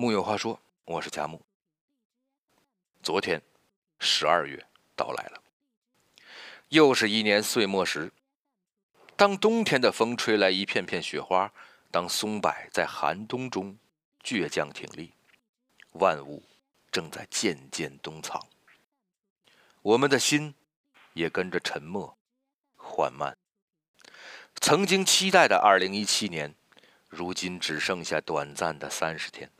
[0.00, 1.44] 木有话说，我是佳木。
[3.02, 3.42] 昨天，
[3.98, 4.64] 十二月
[4.94, 5.42] 到来了，
[6.68, 8.12] 又是一年岁末时。
[9.16, 11.52] 当冬天的风吹来一片片雪花，
[11.90, 13.76] 当松柏在寒冬中
[14.22, 15.12] 倔强挺立，
[15.94, 16.44] 万物
[16.92, 18.40] 正在渐渐冬藏，
[19.82, 20.54] 我们的心
[21.14, 22.16] 也跟着沉默、
[22.76, 23.36] 缓慢。
[24.60, 26.54] 曾经期待的二零一七年，
[27.08, 29.50] 如今只剩下短暂的三十天。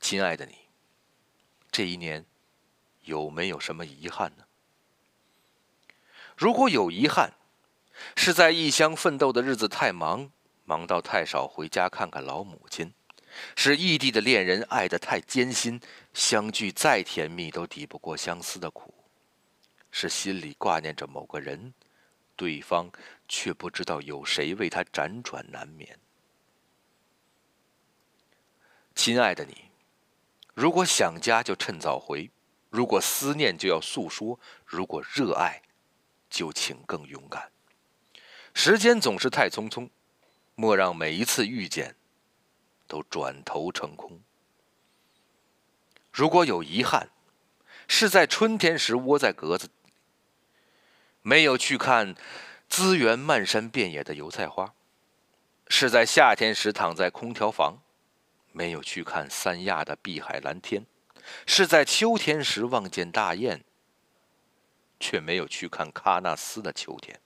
[0.00, 0.54] 亲爱的你，
[1.70, 2.24] 这一年
[3.02, 4.44] 有没有什么遗憾呢？
[6.36, 7.34] 如果有遗憾，
[8.16, 10.32] 是在异乡奋斗的日子太忙，
[10.64, 12.88] 忙到太少回家看看老母亲；
[13.54, 15.78] 是异地的恋人爱得太艰辛，
[16.14, 18.94] 相聚再甜蜜都抵不过相思的苦；
[19.90, 21.74] 是心里挂念着某个人，
[22.36, 22.90] 对方
[23.28, 25.98] 却不知道有谁为他辗转难眠。
[28.94, 29.69] 亲爱的你，
[30.54, 32.30] 如果想家就趁早回；
[32.68, 35.62] 如果思念就要诉说；如果热爱，
[36.28, 37.50] 就请更勇敢。
[38.52, 39.88] 时间总是太匆匆，
[40.54, 41.94] 莫让每一次遇见
[42.86, 44.20] 都转头成空。
[46.12, 47.10] 如果有遗憾，
[47.86, 49.70] 是在春天时窝在格子，
[51.22, 52.14] 没有去看
[52.68, 54.74] 资源漫山遍野的油菜花；
[55.68, 57.78] 是在夏天时躺在空调房，
[58.52, 60.82] 没有去看三亚的碧海蓝天；
[61.46, 63.64] 是在秋天时望见大雁，
[64.98, 67.20] 却没有去看喀纳斯的秋天。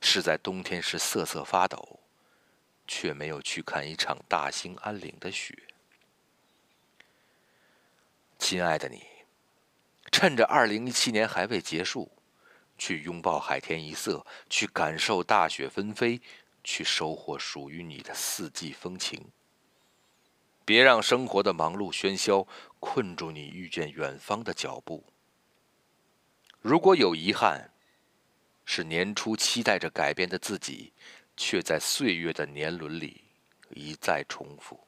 [0.00, 2.00] 是在冬天时瑟瑟发抖，
[2.86, 5.56] 却没有去看一场大兴安岭的雪。
[8.38, 9.02] 亲爱的你，
[10.12, 12.12] 趁着二零一七年还未结束，
[12.76, 16.20] 去拥抱海天一色，去感受大雪纷飞，
[16.62, 19.32] 去收获属于你的四季风情。
[20.72, 22.48] 别让生活的忙碌喧嚣
[22.80, 25.04] 困住你遇见远方的脚步。
[26.62, 27.70] 如果有遗憾，
[28.64, 30.94] 是年初期待着改变的自己，
[31.36, 33.22] 却在岁月的年轮里
[33.68, 34.78] 一再重复；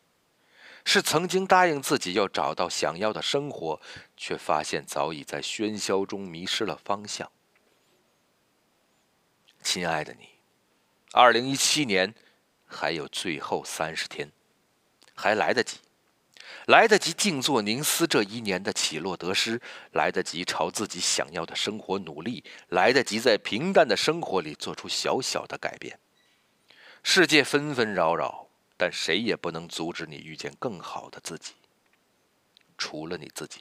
[0.86, 3.78] 是曾经答应自己要找到想要的生活，
[4.16, 7.30] 却发现早已在喧嚣中迷失了方向。
[9.62, 10.30] 亲爱的你，
[11.12, 12.14] 二零一七年
[12.64, 14.32] 还有最后三十天，
[15.14, 15.78] 还来得及。
[16.66, 19.60] 来得及静坐凝思这一年的起落得失，
[19.92, 25.98] 来得及朝自己想要的生活努力，来得及在平淡的生活里做出小小的改变。
[27.02, 28.48] 世界纷纷扰扰，
[28.78, 31.52] 但谁也不能阻止你遇见更好的自己，
[32.78, 33.60] 除了你自己。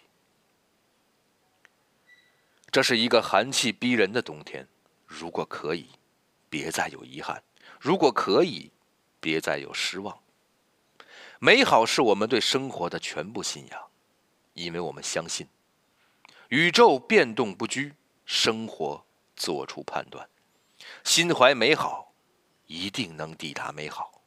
[2.71, 4.65] 这是一个寒气逼人的冬天，
[5.05, 5.89] 如果可以，
[6.49, 7.35] 别再有遗憾；
[7.81, 8.71] 如果可以，
[9.19, 10.22] 别再有失望。
[11.43, 13.91] 美好是我们对生活的全部信仰，
[14.53, 15.45] 因为我们相信，
[16.47, 17.93] 宇宙变动不居，
[18.23, 19.05] 生活
[19.35, 20.29] 做出判断，
[21.03, 22.13] 心怀美好，
[22.65, 24.21] 一定能抵达美好。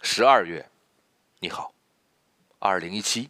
[0.00, 0.70] 十二月，
[1.40, 1.74] 你好，
[2.58, 3.28] 二零一七，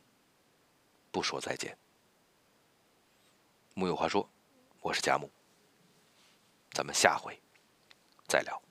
[1.11, 1.77] 不说再见。
[3.75, 4.31] 木有话说，
[4.83, 5.28] 我是贾木，
[6.71, 7.37] 咱们下回
[8.28, 8.68] 再聊。